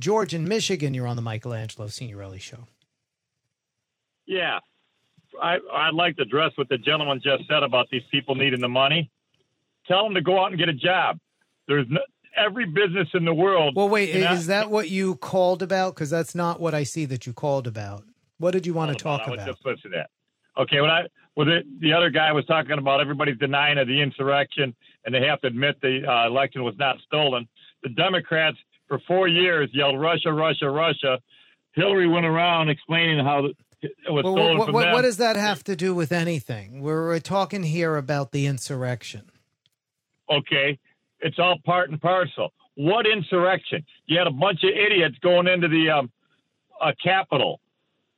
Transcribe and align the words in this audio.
George 0.00 0.34
in 0.34 0.48
Michigan, 0.48 0.94
you're 0.94 1.06
on 1.06 1.16
the 1.16 1.22
Michelangelo 1.22 1.86
Signorile 1.88 2.38
show. 2.38 2.66
Yeah. 4.26 4.58
I, 5.40 5.58
I'd 5.72 5.94
like 5.94 6.16
to 6.16 6.22
address 6.22 6.52
what 6.56 6.68
the 6.68 6.78
gentleman 6.78 7.20
just 7.22 7.46
said 7.48 7.62
about 7.62 7.88
these 7.90 8.02
people 8.10 8.34
needing 8.34 8.60
the 8.60 8.68
money. 8.68 9.10
Tell 9.86 10.02
them 10.04 10.14
to 10.14 10.20
go 10.20 10.42
out 10.42 10.50
and 10.50 10.58
get 10.58 10.68
a 10.68 10.74
job. 10.74 11.18
There's 11.68 11.86
no, 11.88 12.00
every 12.36 12.66
business 12.66 13.08
in 13.14 13.24
the 13.24 13.34
world. 13.34 13.74
Well, 13.76 13.88
wait, 13.88 14.10
is 14.10 14.46
that 14.46 14.70
what 14.70 14.88
you 14.88 15.16
called 15.16 15.62
about? 15.62 15.94
Because 15.94 16.10
that's 16.10 16.34
not 16.34 16.60
what 16.60 16.74
I 16.74 16.82
see 16.82 17.04
that 17.06 17.26
you 17.26 17.32
called 17.32 17.66
about. 17.66 18.04
What 18.38 18.52
did 18.52 18.66
you 18.66 18.74
want 18.74 18.96
to 18.96 19.02
talk 19.02 19.22
I 19.26 19.30
was 19.30 19.34
about? 19.38 19.46
just 19.46 19.64
listening 19.64 19.92
to 19.92 19.98
that. 19.98 20.10
Okay, 20.60 20.80
when 20.80 20.90
I 20.90 21.02
well 21.36 21.46
the, 21.46 21.60
the 21.78 21.92
other 21.92 22.10
guy 22.10 22.32
was 22.32 22.44
talking 22.46 22.72
about 22.72 23.00
everybody's 23.00 23.38
denying 23.38 23.78
of 23.78 23.86
the 23.86 24.00
insurrection 24.00 24.74
and 25.04 25.14
they 25.14 25.22
have 25.26 25.40
to 25.42 25.46
admit 25.46 25.80
the 25.80 26.02
uh, 26.06 26.26
election 26.26 26.64
was 26.64 26.74
not 26.78 26.96
stolen. 27.06 27.48
The 27.82 27.90
Democrats 27.90 28.58
for 28.90 28.98
four 29.06 29.28
years 29.28 29.70
yelled 29.72 29.98
Russia, 30.00 30.32
Russia, 30.32 30.68
Russia. 30.68 31.18
Hillary 31.74 32.08
went 32.08 32.26
around 32.26 32.68
explaining 32.68 33.24
how 33.24 33.46
it 33.46 33.56
was 34.10 34.24
Well, 34.24 34.34
stolen 34.34 34.58
what, 34.58 34.64
from 34.66 34.74
what, 34.74 34.84
them. 34.86 34.92
what 34.92 35.02
does 35.02 35.18
that 35.18 35.36
have 35.36 35.62
to 35.64 35.76
do 35.76 35.94
with 35.94 36.10
anything? 36.10 36.82
We're, 36.82 37.06
we're 37.06 37.20
talking 37.20 37.62
here 37.62 37.96
about 37.96 38.32
the 38.32 38.46
insurrection. 38.46 39.30
okay, 40.28 40.78
it's 41.20 41.38
all 41.38 41.56
part 41.64 41.90
and 41.90 42.00
parcel. 42.00 42.52
What 42.74 43.06
insurrection? 43.06 43.84
You 44.06 44.18
had 44.18 44.26
a 44.26 44.32
bunch 44.32 44.64
of 44.64 44.70
idiots 44.70 45.16
going 45.22 45.46
into 45.46 45.68
the 45.68 45.90
um, 45.90 46.10
uh, 46.80 46.92
Capitol. 47.02 47.60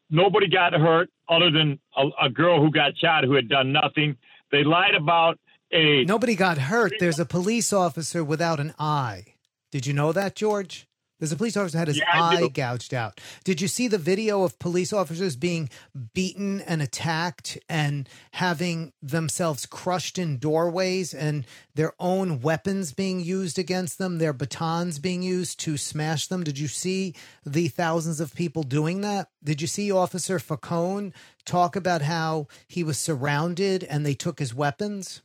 Nobody 0.09 0.49
got 0.49 0.73
hurt 0.73 1.11
other 1.29 1.51
than 1.51 1.79
a, 1.97 2.09
a 2.27 2.31
girl 2.31 2.61
who 2.63 2.71
got 2.71 2.97
shot 2.97 3.25
who 3.25 3.35
had 3.35 3.49
done 3.49 3.73
nothing. 3.73 4.17
They 4.53 4.63
lied 4.65 4.95
about 4.95 5.39
a. 5.73 6.05
Nobody 6.05 6.35
got 6.37 6.59
hurt. 6.59 6.93
There's 7.01 7.19
a 7.19 7.25
police 7.27 7.73
officer 7.73 8.23
without 8.25 8.61
an 8.61 8.73
eye. 8.79 9.32
Did 9.73 9.87
you 9.87 9.95
know 9.95 10.13
that, 10.13 10.37
George? 10.37 10.87
There's 11.19 11.31
a 11.31 11.37
police 11.37 11.57
officer 11.57 11.79
had 11.79 11.87
his 11.87 11.99
Yeah, 11.99 12.05
eye 12.13 12.49
gouged 12.49 12.93
out. 12.93 13.21
Did 13.45 13.61
you 13.61 13.69
see 13.69 13.87
the 13.87 13.97
video 13.97 14.43
of 14.43 14.59
police 14.59 14.93
officers 14.93 15.37
being 15.37 15.71
beaten 16.15 16.61
and 16.63 16.83
attacked 16.83 17.59
and 17.69 18.09
having 18.33 18.93
themselves 19.01 19.65
crushed 19.65 20.19
in 20.19 20.39
doorways 20.39 21.15
and 21.15 21.47
their 21.77 21.93
own 22.01 22.41
weapons 22.41 22.93
being 22.93 23.21
used 23.21 23.57
against 23.57 23.99
them, 23.99 24.19
their 24.19 24.33
batons 24.33 24.99
being 24.99 25.23
used 25.23 25.61
to 25.61 25.77
smash 25.77 26.27
them? 26.27 26.43
Did 26.43 26.59
you 26.59 26.67
see 26.67 27.15
the 27.47 27.69
thousands 27.69 28.19
of 28.19 28.35
people 28.35 28.65
doing 28.65 29.01
that? 29.03 29.29
Did 29.45 29.61
you 29.61 29.69
see 29.69 29.93
Officer 29.93 30.41
Fanone 30.41 31.13
talk 31.47 31.77
about 31.77 32.03
how 32.03 32.49
he 32.67 32.83
was 32.83 32.99
surrounded 32.99 33.85
and 33.85 34.05
they 34.05 34.15
took 34.15 34.41
his 34.41 34.53
weapons? 34.53 35.23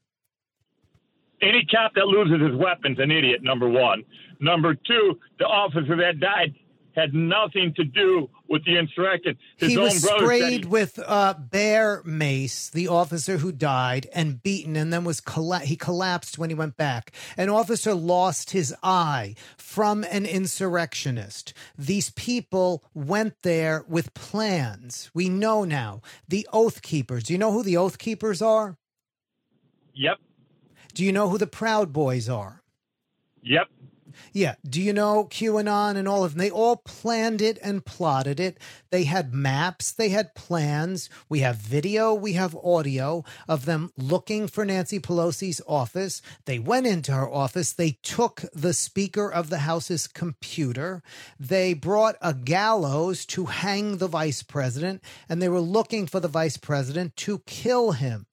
Any 1.42 1.66
cop 1.66 1.94
that 1.96 2.08
loses 2.08 2.42
his 2.42 2.56
weapons, 2.56 3.00
an 3.00 3.12
idiot. 3.12 3.42
Number 3.44 3.70
one. 3.70 4.04
Number 4.40 4.76
two, 4.76 5.20
the 5.40 5.46
officer 5.46 5.96
that 5.98 6.20
died 6.20 6.56
had 6.96 7.14
nothing 7.14 7.72
to 7.76 7.84
do 7.84 8.28
with 8.50 8.66
the 8.66 8.76
insurrection. 8.76 9.38
His 9.56 9.70
he 9.70 9.78
was 9.78 10.02
sprayed 10.04 10.64
he- 10.64 10.70
with 10.70 11.00
uh, 11.06 11.36
bear 11.38 12.02
mace, 12.04 12.70
the 12.72 12.88
officer 12.88 13.38
who 13.38 13.52
died, 13.52 14.08
and 14.14 14.42
beaten, 14.42 14.76
and 14.76 14.92
then 14.92 15.04
was 15.04 15.22
colla- 15.22 15.60
he 15.60 15.76
collapsed 15.76 16.40
when 16.40 16.50
he 16.50 16.56
went 16.56 16.76
back. 16.76 17.12
An 17.38 17.50
officer 17.50 17.94
lost 17.94 18.50
his 18.50 18.74
eye 18.82 19.36
from 19.58 20.04
an 20.06 20.26
insurrectionist. 20.26 21.54
These 21.78 22.10
people 22.12 22.84
went 22.96 23.36
there 23.44 23.86
with 23.88 24.16
plans. 24.16 25.12
We 25.14 25.30
know 25.30 25.66
now 25.66 26.02
the 26.28 26.48
Oath 26.52 26.82
Keepers. 26.82 27.26
Do 27.26 27.34
you 27.34 27.40
know 27.40 27.52
who 27.52 27.62
the 27.62 27.78
Oath 27.78 28.00
Keepers 28.00 28.42
are? 28.42 28.76
Yep. 29.94 30.18
Do 30.98 31.06
you 31.06 31.12
know 31.12 31.30
who 31.30 31.38
the 31.38 31.46
Proud 31.46 31.94
Boys 31.94 32.28
are? 32.28 32.64
Yep. 33.44 33.68
Yeah. 34.34 34.56
Do 34.68 34.82
you 34.82 34.94
know 34.94 35.26
QAnon 35.26 35.96
and 35.96 36.08
all 36.08 36.24
of 36.24 36.32
them? 36.32 36.40
They 36.40 36.50
all 36.50 36.78
planned 36.78 37.40
it 37.40 37.60
and 37.62 37.86
plotted 37.86 38.40
it. 38.40 38.58
They 38.90 39.04
had 39.04 39.32
maps, 39.32 39.92
they 39.92 40.10
had 40.10 40.34
plans. 40.34 41.08
We 41.30 41.42
have 41.42 41.58
video, 41.58 42.16
we 42.16 42.34
have 42.34 42.56
audio 42.56 43.24
of 43.48 43.66
them 43.66 43.92
looking 43.96 44.48
for 44.48 44.66
Nancy 44.66 45.00
Pelosi's 45.00 45.62
office. 45.68 46.24
They 46.46 46.58
went 46.58 46.88
into 46.88 47.12
her 47.12 47.30
office. 47.30 47.74
They 47.74 48.00
took 48.02 48.46
the 48.52 48.74
Speaker 48.74 49.32
of 49.32 49.52
the 49.52 49.60
House's 49.60 50.08
computer. 50.08 51.04
They 51.40 51.76
brought 51.76 52.16
a 52.24 52.34
gallows 52.34 53.24
to 53.28 53.46
hang 53.46 53.98
the 53.98 54.08
vice 54.08 54.42
president, 54.42 55.04
and 55.30 55.44
they 55.44 55.50
were 55.50 55.62
looking 55.62 56.08
for 56.08 56.20
the 56.20 56.28
vice 56.28 56.58
president 56.58 57.16
to 57.18 57.44
kill 57.46 57.92
him 57.92 58.26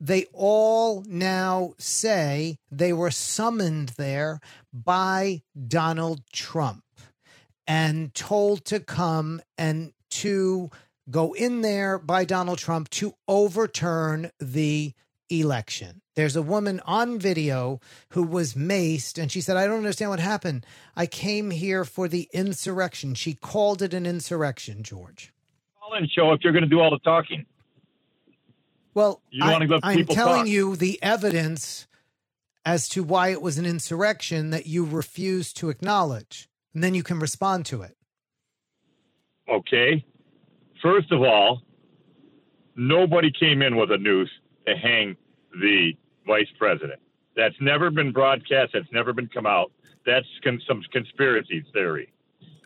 they 0.00 0.24
all 0.32 1.04
now 1.06 1.74
say 1.78 2.56
they 2.70 2.92
were 2.92 3.10
summoned 3.10 3.90
there 3.90 4.40
by 4.72 5.42
Donald 5.68 6.22
Trump 6.32 6.84
and 7.66 8.14
told 8.14 8.64
to 8.64 8.80
come 8.80 9.42
and 9.58 9.92
to 10.10 10.70
go 11.10 11.34
in 11.34 11.60
there 11.60 11.98
by 11.98 12.24
Donald 12.24 12.58
Trump 12.58 12.88
to 12.90 13.14
overturn 13.28 14.30
the 14.40 14.94
election. 15.28 16.00
There's 16.16 16.34
a 16.34 16.42
woman 16.42 16.80
on 16.84 17.18
video 17.18 17.80
who 18.10 18.24
was 18.24 18.54
maced 18.54 19.20
and 19.20 19.30
she 19.30 19.40
said, 19.40 19.56
I 19.56 19.66
don't 19.66 19.76
understand 19.76 20.10
what 20.10 20.20
happened. 20.20 20.66
I 20.96 21.06
came 21.06 21.50
here 21.50 21.84
for 21.84 22.08
the 22.08 22.28
insurrection. 22.32 23.14
She 23.14 23.34
called 23.34 23.82
it 23.82 23.94
an 23.94 24.06
insurrection, 24.06 24.82
George. 24.82 25.32
Call 25.78 25.94
in 25.94 26.08
show 26.08 26.32
if 26.32 26.40
you're 26.42 26.52
going 26.52 26.64
to 26.64 26.68
do 26.68 26.80
all 26.80 26.90
the 26.90 26.98
talking. 26.98 27.46
Well, 28.94 29.22
You 29.30 29.40
don't 29.40 29.52
wanna 29.52 29.66
let 29.66 29.80
I'm 29.84 30.04
telling 30.06 30.40
talk. 30.42 30.48
you 30.48 30.76
the 30.76 31.00
evidence 31.02 31.86
as 32.64 32.88
to 32.90 33.02
why 33.02 33.28
it 33.28 33.40
was 33.40 33.56
an 33.58 33.66
insurrection 33.66 34.50
that 34.50 34.66
you 34.66 34.84
refuse 34.84 35.52
to 35.54 35.70
acknowledge, 35.70 36.48
and 36.74 36.82
then 36.84 36.94
you 36.94 37.02
can 37.02 37.18
respond 37.18 37.66
to 37.66 37.82
it. 37.82 37.96
Okay. 39.48 40.04
First 40.82 41.10
of 41.12 41.22
all, 41.22 41.62
nobody 42.76 43.30
came 43.38 43.62
in 43.62 43.76
with 43.76 43.90
a 43.90 43.98
noose 43.98 44.30
to 44.66 44.76
hang 44.76 45.16
the 45.52 45.92
vice 46.26 46.48
president. 46.58 47.00
That's 47.36 47.54
never 47.60 47.90
been 47.90 48.12
broadcast. 48.12 48.72
That's 48.74 48.90
never 48.92 49.12
been 49.12 49.28
come 49.28 49.46
out. 49.46 49.72
That's 50.06 50.26
con- 50.42 50.60
some 50.66 50.82
conspiracy 50.92 51.64
theory. 51.72 52.12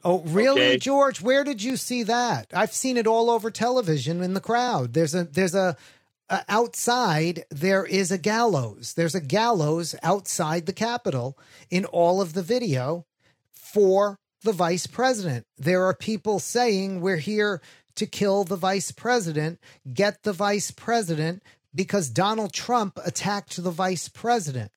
Oh, 0.05 0.21
really, 0.21 0.61
Okay. 0.63 0.79
George? 0.79 1.21
Where 1.23 1.45
did 1.45 1.63
you 1.63 1.77
see 1.77 2.03
that? 2.03 2.47
I've 2.53 2.73
seen 2.73 2.97
it 2.97 3.07
all 3.07 3.31
over 3.31 3.51
television 3.51 4.23
in 4.23 4.35
the 4.35 4.41
crowd. 4.41 4.93
There's 4.93 5.15
a 5.15 5.25
there's 5.25 5.55
a, 5.55 5.77
a 6.31 6.45
outside 6.49 7.45
there 7.51 7.85
is 7.85 8.11
a 8.11 8.19
gallows. 8.19 8.95
There's 8.95 9.15
a 9.15 9.21
gallows 9.21 9.95
outside 10.03 10.67
the 10.67 10.73
Capitol 10.73 11.39
in 11.71 11.85
all 11.85 12.21
of 12.21 12.33
the 12.33 12.43
video 12.43 13.07
for 13.53 14.19
the 14.43 14.53
vice 14.53 14.87
president. 14.87 15.47
There 15.59 15.85
are 15.85 15.95
people 15.95 16.39
saying 16.39 17.01
we're 17.01 17.17
here 17.17 17.61
to 17.97 18.07
kill 18.07 18.45
the 18.45 18.57
vice 18.57 18.91
president, 18.91 19.61
get 19.93 20.23
the 20.23 20.33
vice 20.33 20.71
president 20.71 21.43
because 21.75 22.09
Donald 22.11 22.53
Trump 22.53 22.99
attacked 23.05 23.63
the 23.63 23.71
vice 23.71 24.09
president. 24.09 24.71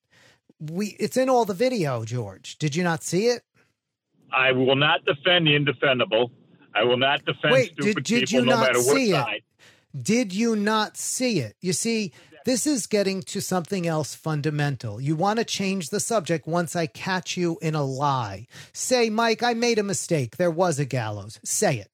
We 0.60 0.96
it's 0.98 1.16
in 1.16 1.28
all 1.28 1.44
the 1.44 1.54
video, 1.54 2.04
George. 2.04 2.58
Did 2.58 2.74
you 2.76 2.82
not 2.82 3.02
see 3.02 3.26
it? 3.26 3.42
I 4.32 4.52
will 4.52 4.76
not 4.76 5.04
defend 5.04 5.46
the 5.46 5.54
indefendable. 5.56 6.30
I 6.74 6.84
will 6.84 6.96
not 6.98 7.24
defend 7.24 7.52
Wait, 7.52 7.74
did- 7.76 7.84
stupid 7.84 8.04
did 8.04 8.28
people 8.28 8.40
you 8.40 8.46
no 8.46 8.56
not 8.56 8.66
matter 8.66 8.78
what 8.78 8.96
see 8.96 9.10
it? 9.10 9.14
side. 9.14 9.42
Did 10.00 10.32
you 10.32 10.54
not 10.54 10.96
see 10.96 11.40
it? 11.40 11.56
You 11.60 11.72
see, 11.72 12.12
this 12.44 12.66
is 12.66 12.86
getting 12.86 13.22
to 13.22 13.40
something 13.40 13.86
else 13.86 14.14
fundamental. 14.14 15.00
You 15.00 15.16
want 15.16 15.38
to 15.38 15.44
change 15.44 15.90
the 15.90 16.00
subject 16.00 16.46
once 16.46 16.76
I 16.76 16.86
catch 16.86 17.36
you 17.36 17.58
in 17.60 17.74
a 17.74 17.84
lie. 17.84 18.46
Say, 18.72 19.10
Mike, 19.10 19.42
I 19.42 19.54
made 19.54 19.78
a 19.78 19.82
mistake. 19.82 20.36
There 20.36 20.50
was 20.50 20.78
a 20.78 20.84
gallows. 20.84 21.40
Say 21.44 21.78
it. 21.78 21.90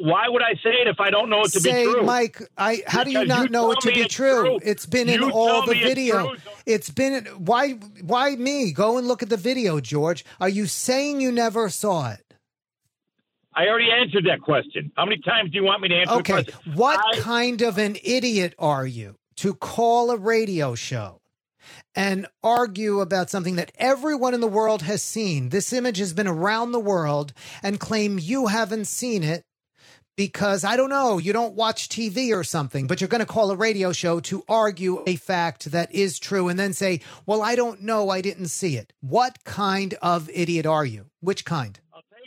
Why 0.00 0.28
would 0.28 0.42
I 0.42 0.54
say 0.54 0.70
it 0.70 0.86
if 0.86 1.00
I 1.00 1.10
don't 1.10 1.28
know 1.28 1.40
it 1.42 1.52
to 1.52 1.60
Say, 1.60 1.84
be 1.84 1.92
true? 1.92 2.00
Say, 2.00 2.06
Mike, 2.06 2.42
I 2.56 2.82
how 2.86 3.02
do 3.02 3.10
you 3.10 3.24
not 3.24 3.44
you 3.44 3.48
know 3.48 3.72
it 3.72 3.80
to 3.80 3.88
be 3.88 4.02
it's 4.02 4.14
true? 4.14 4.44
true. 4.44 4.60
It's 4.62 4.86
been 4.86 5.08
in 5.08 5.24
all 5.24 5.66
the 5.66 5.72
me 5.72 5.80
it's 5.80 5.88
video. 5.88 6.34
It's 6.66 6.90
been 6.90 7.24
why 7.36 7.72
why 8.02 8.36
me? 8.36 8.72
Go 8.72 8.98
and 8.98 9.08
look 9.08 9.24
at 9.24 9.28
the 9.28 9.36
video, 9.36 9.80
George. 9.80 10.24
Are 10.40 10.48
you 10.48 10.66
saying 10.66 11.20
you 11.20 11.32
never 11.32 11.68
saw 11.68 12.12
it? 12.12 12.27
I 13.58 13.66
already 13.66 13.90
answered 13.90 14.24
that 14.26 14.40
question. 14.40 14.92
How 14.96 15.04
many 15.04 15.20
times 15.20 15.50
do 15.50 15.56
you 15.56 15.64
want 15.64 15.82
me 15.82 15.88
to 15.88 15.94
answer 15.96 16.14
the 16.14 16.20
Okay. 16.20 16.46
What 16.74 17.00
I- 17.04 17.18
kind 17.18 17.60
of 17.60 17.76
an 17.76 17.96
idiot 18.04 18.54
are 18.56 18.86
you 18.86 19.16
to 19.38 19.52
call 19.54 20.12
a 20.12 20.16
radio 20.16 20.76
show 20.76 21.20
and 21.96 22.28
argue 22.44 23.00
about 23.00 23.30
something 23.30 23.56
that 23.56 23.72
everyone 23.76 24.32
in 24.32 24.40
the 24.40 24.46
world 24.46 24.82
has 24.82 25.02
seen? 25.02 25.48
This 25.48 25.72
image 25.72 25.98
has 25.98 26.12
been 26.12 26.28
around 26.28 26.70
the 26.70 26.78
world 26.78 27.32
and 27.60 27.80
claim 27.80 28.20
you 28.20 28.46
haven't 28.46 28.84
seen 28.84 29.24
it 29.24 29.42
because 30.16 30.62
I 30.62 30.76
don't 30.76 30.90
know, 30.90 31.18
you 31.18 31.32
don't 31.32 31.54
watch 31.54 31.88
TV 31.88 32.32
or 32.32 32.44
something, 32.44 32.86
but 32.86 33.00
you're 33.00 33.08
going 33.08 33.20
to 33.20 33.26
call 33.26 33.50
a 33.50 33.56
radio 33.56 33.92
show 33.92 34.20
to 34.20 34.44
argue 34.48 35.02
a 35.06 35.16
fact 35.16 35.70
that 35.72 35.92
is 35.92 36.20
true 36.20 36.46
and 36.48 36.58
then 36.58 36.72
say, 36.72 37.00
well, 37.26 37.42
I 37.42 37.56
don't 37.56 37.82
know, 37.82 38.10
I 38.10 38.20
didn't 38.20 38.48
see 38.48 38.76
it. 38.76 38.92
What 39.00 39.42
kind 39.44 39.94
of 40.02 40.30
idiot 40.32 40.66
are 40.66 40.84
you? 40.84 41.06
Which 41.20 41.44
kind? 41.44 41.78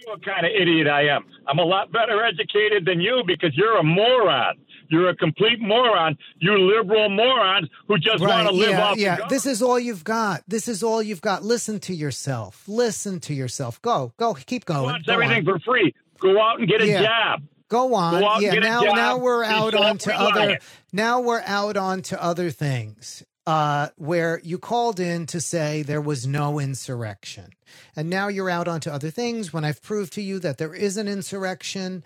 I'll 0.08 0.18
tell 0.18 0.20
you 0.20 0.20
what 0.20 0.26
kind 0.36 0.46
of 0.46 0.52
idiot 0.60 0.88
I 0.88 1.08
am. 1.08 1.26
I'm 1.48 1.60
a 1.60 1.64
lot 1.64 1.92
better 1.92 2.24
educated 2.24 2.86
than 2.86 3.00
you 3.02 3.24
because 3.26 3.56
you're 3.56 3.78
a 3.78 3.84
moron. 3.84 4.56
You're 4.90 5.10
a 5.10 5.16
complete 5.16 5.60
moron. 5.62 6.18
You 6.40 6.58
liberal 6.58 7.10
morons 7.10 7.70
who 7.88 7.98
just 7.98 8.20
want 8.20 8.48
to 8.48 8.54
live 8.54 8.72
yeah, 8.72 8.84
off. 8.84 8.98
yeah. 8.98 9.28
This 9.30 9.46
is 9.46 9.62
all 9.62 9.80
you've 9.80 10.04
got. 10.04 10.44
This 10.48 10.68
is 10.68 10.84
all 10.84 11.02
you've 11.02 11.22
got. 11.22 11.44
Listen 11.44 11.80
to 11.82 11.94
yourself. 11.94 12.68
Listen 12.68 13.20
to 13.22 13.34
yourself. 13.34 13.82
Go, 13.82 14.14
go, 14.18 14.34
keep 14.34 14.66
going. 14.66 14.84
wants 14.84 15.06
Go 15.06 15.14
everything 15.14 15.48
on. 15.48 15.60
for 15.60 15.60
free. 15.60 15.94
Go 16.20 16.42
out 16.42 16.60
and 16.60 16.68
get 16.68 16.82
a 16.82 16.88
Yeah. 16.88 17.04
job. 17.04 17.44
Go 17.70 17.94
on. 17.96 18.20
Go 18.20 18.28
out 18.28 18.44
and 18.44 18.54
yeah, 18.54 18.60
now 18.60 18.82
now 18.82 19.18
we're 19.18 19.46
out 19.46 19.74
onto 19.74 20.12
other 20.12 20.60
now 20.92 21.22
we're 21.22 21.42
out 21.46 21.78
onto 21.78 22.16
other 22.18 22.50
things. 22.50 23.24
Uh, 23.48 23.88
where 23.96 24.40
you 24.44 24.60
called 24.60 25.00
in 25.00 25.26
to 25.26 25.42
say 25.42 25.82
there 25.82 26.00
was 26.00 26.28
no 26.28 26.60
insurrection. 26.60 27.50
And 27.96 28.08
now 28.08 28.28
you're 28.28 28.52
out 28.52 28.68
onto 28.68 28.92
other 28.92 29.10
things 29.10 29.52
when 29.52 29.66
I've 29.66 29.82
proved 29.82 30.14
to 30.14 30.22
you 30.22 30.38
that 30.40 30.60
there 30.60 30.76
is 30.76 30.96
an 30.96 31.08
insurrection 31.08 32.04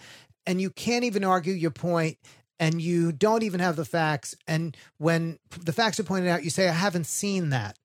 and 0.47 0.61
you 0.61 0.69
can't 0.69 1.03
even 1.03 1.25
argue 1.25 1.53
your 1.53 1.71
point 1.71 2.17
and 2.57 2.81
you 2.81 3.11
don't 3.11 3.43
even 3.43 3.59
have 3.59 3.75
the 3.75 3.83
facts. 3.83 4.33
And 4.47 4.77
when 4.97 5.37
the 5.59 5.73
facts 5.73 5.99
are 5.99 6.03
pointed 6.03 6.29
out, 6.29 6.45
you 6.45 6.49
say, 6.49 6.69
I 6.69 6.73
haven't 6.73 7.05
seen 7.05 7.49
that. 7.49 7.77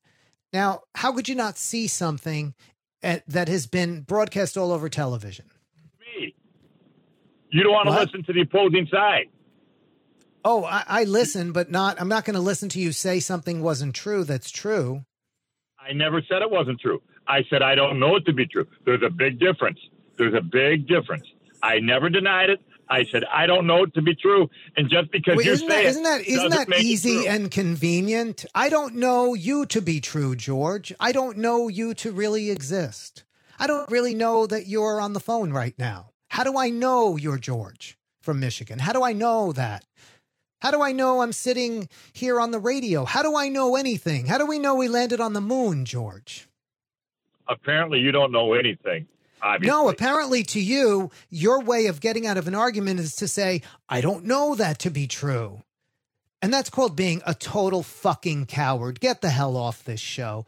Now, 0.53 0.82
how 0.94 1.12
could 1.12 1.29
you 1.29 1.35
not 1.35 1.58
see 1.58 1.88
something 1.88 2.55
uh, 3.03 3.19
that 3.26 3.49
has 3.49 3.67
been 3.67 4.03
broadcast 4.03 4.56
all 4.56 4.70
over 4.70 4.88
television? 4.88 5.46
You 7.53 7.64
don't 7.64 7.73
want 7.73 7.87
to 7.88 7.91
What? 7.93 8.06
listen 8.06 8.23
to 8.25 8.32
the 8.32 8.43
opposing 8.43 8.87
side. 8.87 9.26
Oh, 10.45 10.65
I, 10.65 10.85
I 10.87 11.05
listen, 11.05 11.53
but 11.53 11.71
not. 11.71 12.01
I'm 12.01 12.09
not 12.09 12.25
going 12.25 12.35
to 12.35 12.41
listen 12.41 12.69
to 12.71 12.81
you 12.81 12.93
say 12.93 13.21
something 13.21 13.63
wasn't 13.63 13.95
true. 13.95 14.25
That's 14.25 14.51
true. 14.51 15.05
I 15.79 15.93
never 15.93 16.23
said 16.29 16.43
it 16.43 16.51
wasn't 16.51 16.81
true. 16.81 17.03
I 17.27 17.45
said 17.49 17.63
I 17.63 17.75
don't 17.75 17.99
know 17.99 18.17
it 18.17 18.27
to 18.27 18.33
be 18.33 18.47
true. 18.47 18.67
There's 18.85 19.03
a 19.03 19.11
big 19.11 19.39
difference. 19.39 19.79
There's 20.19 20.35
a 20.35 20.41
big 20.41 20.87
difference. 20.87 21.27
I 21.63 21.79
never 21.79 22.09
denied 22.09 22.51
it. 22.51 22.61
I 22.89 23.05
said 23.05 23.23
I 23.33 23.47
don't 23.47 23.67
know 23.67 23.85
it 23.85 23.95
to 23.95 24.03
be 24.03 24.17
true, 24.17 24.51
and 24.77 24.91
just 24.91 25.13
because 25.13 25.37
Wait, 25.37 25.47
you 25.47 25.53
isn't 25.53 25.69
say 25.69 25.75
that 25.77 25.85
it 25.85 25.89
isn't 25.89 26.03
that 26.03 26.21
isn't 26.27 26.51
that 26.51 26.81
easy 26.81 27.27
and 27.29 27.51
convenient? 27.51 28.45
I 28.55 28.69
don't 28.69 28.97
know 28.97 29.35
you 29.35 29.65
to 29.67 29.81
be 29.81 30.01
true, 30.01 30.35
George. 30.35 30.93
I 30.99 31.13
don't 31.13 31.39
know 31.39 31.69
you 31.69 31.95
to 31.95 32.11
really 32.11 32.51
exist. 32.51 33.25
I 33.61 33.67
don't 33.67 33.91
really 33.91 34.15
know 34.15 34.47
that 34.47 34.67
you're 34.67 35.01
on 35.01 35.13
the 35.13 35.21
phone 35.21 35.53
right 35.53 35.75
now. 35.79 36.11
How 36.29 36.43
do 36.45 36.59
I 36.59 36.71
know 36.71 37.17
you're 37.17 37.39
George 37.39 37.97
from 38.21 38.41
Michigan? 38.41 38.81
How 38.81 38.93
do 38.93 39.05
I 39.05 39.13
know 39.13 39.53
that? 39.53 39.85
How 40.61 40.71
do 40.71 40.83
I 40.83 40.93
know 40.93 41.23
I'm 41.23 41.33
sitting 41.33 41.89
here 42.12 42.39
on 42.39 42.51
the 42.51 42.59
radio? 42.59 43.05
How 43.05 43.23
do 43.23 43.37
I 43.37 43.49
know 43.49 43.77
anything? 43.77 44.27
How 44.27 44.39
do 44.39 44.47
we 44.47 44.59
know 44.59 44.75
we 44.75 44.89
landed 44.89 45.21
on 45.21 45.33
the 45.33 45.41
moon, 45.41 45.85
George? 45.85 46.49
Apparently, 47.49 47.99
you 47.99 48.12
don't 48.12 48.31
know 48.31 48.53
anything. 48.53 49.07
Obviously. 49.43 49.69
No, 49.69 49.89
apparently 49.89 50.43
to 50.45 50.61
you, 50.61 51.11
your 51.31 51.62
way 51.62 51.87
of 51.87 52.01
getting 52.01 52.27
out 52.27 52.37
of 52.37 52.47
an 52.47 52.55
argument 52.55 53.01
is 53.01 53.17
to 53.17 53.27
say, 53.27 53.62
I 53.89 54.03
don't 54.03 54.27
know 54.27 54.55
that 54.55 54.79
to 54.81 54.91
be 54.91 55.07
true. 55.07 55.62
And 56.43 56.53
that's 56.53 56.71
called 56.71 56.97
being 56.97 57.23
a 57.27 57.35
total 57.35 57.83
fucking 57.83 58.47
coward. 58.47 59.01
Get 59.01 59.21
the 59.21 59.31
hell 59.31 59.56
off 59.56 59.85
this 59.85 60.01
show. 60.01 60.47